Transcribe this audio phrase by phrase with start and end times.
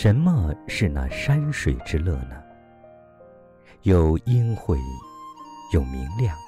[0.00, 2.40] 什么是那山水之乐呢？
[3.82, 4.78] 有阴晦，
[5.72, 6.38] 有明亮，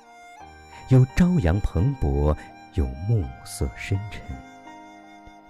[0.89, 2.33] 有朝阳蓬勃，
[2.75, 4.23] 有暮色深沉，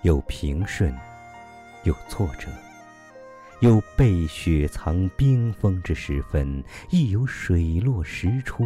[0.01, 0.99] 有平顺，
[1.83, 2.49] 有挫折，
[3.61, 8.65] 有被雪藏冰封之时分，亦有水落石出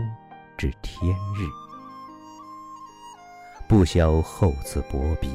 [0.56, 1.42] 之天日。
[3.66, 5.28] 不消厚此薄彼，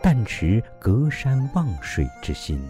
[0.00, 2.64] 但持隔山望水之心。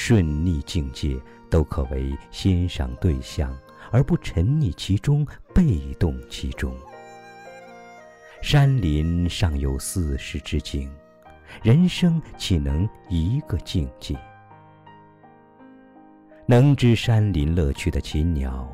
[0.00, 3.52] 顺逆境界都可为欣赏对象，
[3.90, 6.72] 而不沉溺其中、被动其中。
[8.40, 10.88] 山林尚有四时之境，
[11.64, 14.16] 人生岂能一个境界？
[16.46, 18.72] 能知山林乐趣的禽鸟，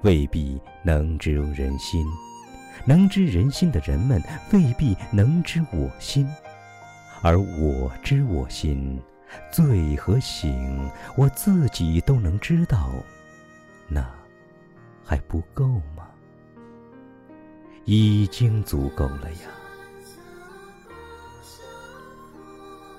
[0.00, 2.02] 未必能知人心。
[2.86, 4.22] 能知人心的人们，
[4.54, 6.26] 未必能知我心，
[7.20, 8.98] 而我知我心，
[9.50, 12.90] 醉和醒，我自己都能知道，
[13.88, 14.08] 那
[15.04, 15.66] 还不够
[15.96, 16.08] 吗？
[17.84, 19.48] 已经足够了呀！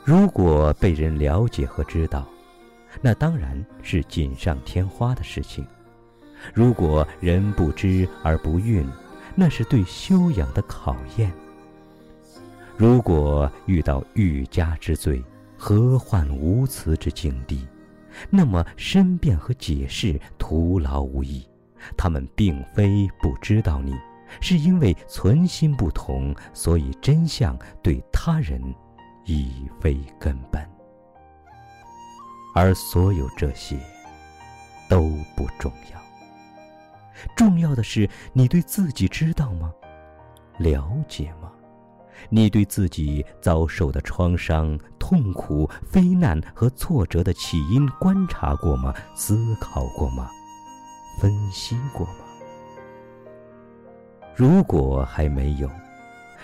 [0.04, 2.28] 如果被人了解和知道，
[3.02, 5.64] 那当然是锦上添花的事情；
[6.54, 8.86] 如果人不知而不愠，
[9.34, 11.32] 那是对修养的考验。
[12.76, 15.24] 如果遇到欲加之罪、
[15.66, 17.66] 何患无辞之境地，
[18.30, 21.48] 那么申辩和解释徒劳无益。
[21.96, 23.96] 他们并非不知道你，
[24.42, 28.62] 是因为存心不同，所以真相对他人
[29.24, 30.70] 已非根本。
[32.54, 33.80] 而所有这些
[34.90, 35.00] 都
[35.34, 36.02] 不重要。
[37.38, 39.74] 重要的是，你对自己知道吗？
[40.58, 41.54] 了解吗？
[42.30, 48.94] 你对自己遭受的创伤、痛苦、非难和挫折的起因观察过吗？
[49.16, 50.30] 思考过吗？
[51.20, 52.16] 分析过吗？
[54.36, 55.70] 如果还没有，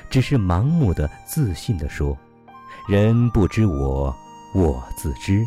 [0.10, 2.16] 只是盲目的自信的说
[2.88, 4.16] “人不知我，
[4.54, 5.44] 我自知”，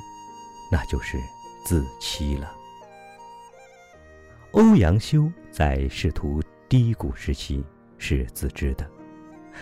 [0.72, 1.16] 那就是
[1.65, 2.53] 自欺了。
[4.53, 7.65] 欧阳修在仕途低谷时期
[7.97, 8.84] 是自知的，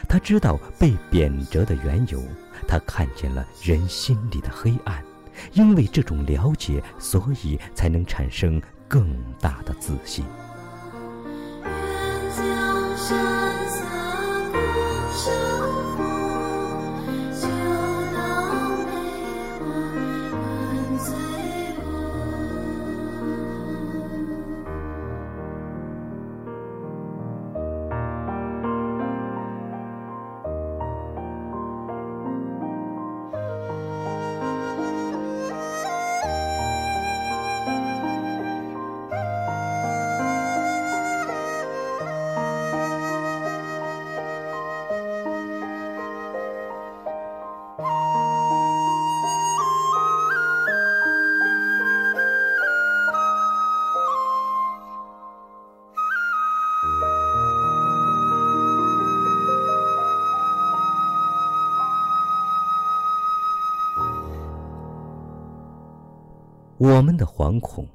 [0.08, 2.22] 他知道被贬谪的缘由，
[2.66, 5.02] 他看见了人心里的黑暗，
[5.52, 10.24] 因为这种了解，所以才能产生更大的自信。
[66.81, 67.87] 我们的惶恐，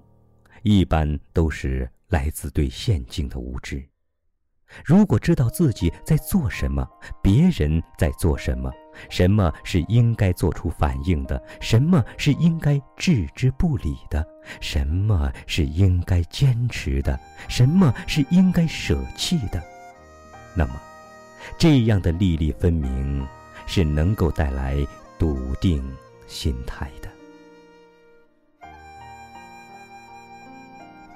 [0.62, 3.84] 一般都是来自对陷阱的无知。
[4.86, 6.88] 如果知道自己在做什么，
[7.20, 8.72] 别人在做什么，
[9.10, 14.24] 什么是应该做出反应的，什么是应该置之不理的，
[14.62, 19.60] 什么是应该坚持的，什么是应该舍弃的，
[20.56, 20.80] 那么，
[21.58, 23.28] 这样的粒粒分明，
[23.66, 24.78] 是能够带来
[25.18, 25.84] 笃定
[26.28, 27.15] 心态的。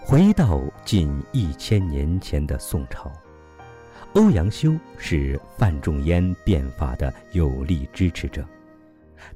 [0.09, 3.11] 回到近一千年前的宋朝，
[4.13, 8.44] 欧阳修是范仲淹变法的有力支持者，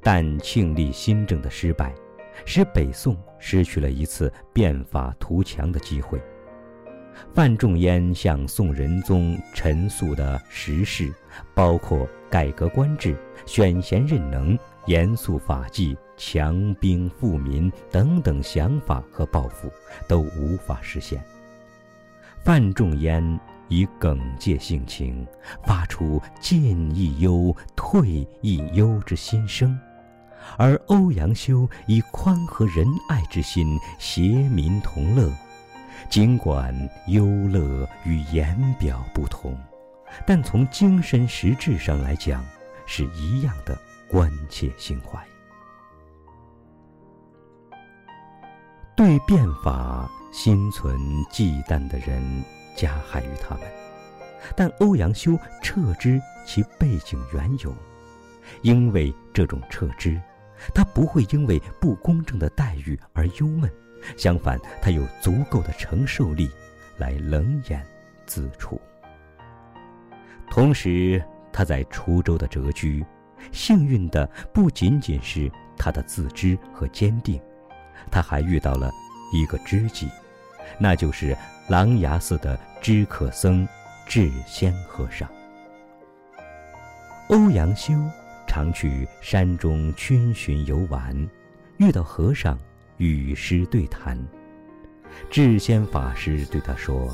[0.02, 1.94] 但庆历新政的失败，
[2.44, 6.20] 使北宋失去了一次变法图强的机会。
[7.32, 11.08] 范仲淹向宋仁宗陈述的实事，
[11.54, 13.16] 包括改革官制、
[13.46, 15.96] 选贤任能、严肃法纪。
[16.16, 19.68] 强兵富民等等想法和抱负
[20.06, 21.20] 都无法实现。
[22.44, 25.26] 范仲淹以耿介性情，
[25.64, 29.76] 发出进亦忧，退亦忧之心声；
[30.56, 35.28] 而欧阳修以宽和仁爱之心，携民同乐。
[36.08, 36.72] 尽管
[37.08, 39.58] 忧乐与言表不同，
[40.24, 42.44] 但从精神实质上来讲，
[42.86, 43.76] 是一样的
[44.14, 45.20] 关切心怀。
[48.94, 50.96] 对变法心存
[51.32, 52.22] 忌惮的人
[52.76, 53.64] 加害于他们，
[54.54, 57.74] 但欧阳修撤知其背景缘由，
[58.62, 60.22] 因为这种撤知，
[60.72, 63.68] 他不会因为不公正的待遇而忧闷，
[64.16, 66.48] 相反，他有足够的承受力
[66.98, 67.84] 来冷眼
[68.26, 68.80] 自处。
[70.48, 71.20] 同时，
[71.52, 73.04] 他在滁州的谪居，
[73.52, 77.40] 幸运的不仅仅是他的自知和坚定。
[78.10, 78.90] 他还遇到了
[79.32, 80.08] 一个知己，
[80.78, 81.36] 那就是
[81.68, 83.66] 琅琊寺的知客僧
[84.06, 85.28] 智仙和尚。
[87.28, 87.94] 欧阳修
[88.46, 91.16] 常去山中逡巡游玩，
[91.78, 92.58] 遇到和尚，
[92.98, 94.18] 与师对谈。
[95.30, 97.08] 智仙法师对他说：“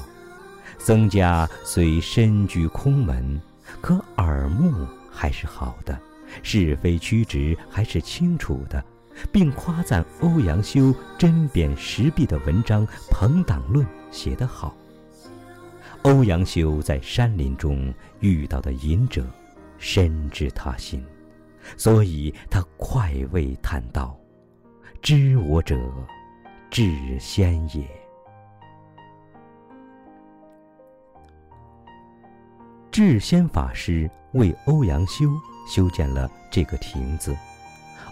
[0.79, 3.41] 僧家虽身居空门，
[3.81, 5.99] 可耳目还是好的，
[6.43, 8.85] 是非曲直还是清楚的。”
[9.31, 14.75] 并夸赞欧阳修针砭时弊的文章《朋党论》写得好。
[16.03, 19.27] 欧阳修在山林中遇到的隐者，
[19.77, 21.05] 深知他心，
[21.77, 24.19] 所以他快慰叹道
[25.03, 25.77] ：“知我者，
[26.71, 27.87] 智仙也。”
[32.91, 35.31] 智仙法师为欧阳修
[35.71, 37.35] 修建了这个亭子，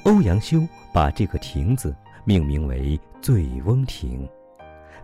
[0.04, 0.66] 欧阳修。
[0.90, 1.94] 把这个亭子
[2.24, 4.26] 命名为醉翁亭，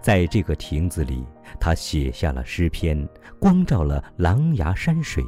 [0.00, 1.24] 在这个亭子里，
[1.60, 3.06] 他写下了诗篇，
[3.38, 5.22] 光照了琅琊山水。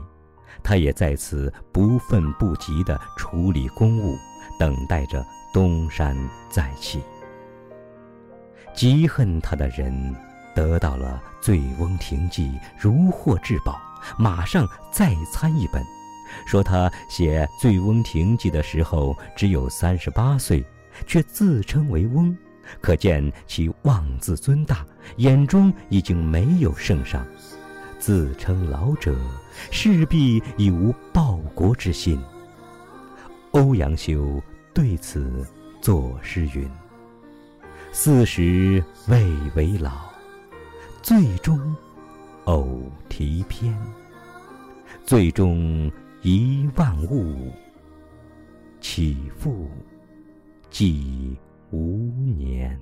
[0.65, 4.17] 他也在此不愤不急地处理公务，
[4.59, 6.17] 等待着东山
[6.51, 7.01] 再起。
[8.75, 10.17] 嫉恨他的人
[10.55, 13.79] 得到了《醉翁亭记》，如获至宝，
[14.19, 15.85] 马上再参一本。
[16.47, 20.65] 说他写《醉翁亭记》的时候只有三十八岁，
[21.07, 22.37] 却自称为翁，
[22.81, 24.85] 可见其妄自尊大，
[25.17, 27.27] 眼中已经没有圣上。
[27.99, 29.17] 自称老者，
[29.71, 32.21] 势必已无报国之心。
[33.53, 34.41] 欧阳修
[34.75, 35.47] 对此
[35.81, 36.71] 作诗云
[37.91, 39.25] ：“四十未
[39.55, 40.11] 为老，
[41.03, 41.75] 最终
[42.45, 43.77] 偶题篇，
[45.05, 45.91] 最终。”
[46.29, 47.53] 一万物
[48.81, 49.69] 起复，
[50.71, 51.39] 几
[51.71, 52.77] 无年。